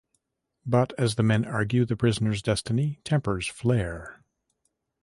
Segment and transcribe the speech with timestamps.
[0.65, 4.23] But as the men argue the prisoner's destiny, tempers flare.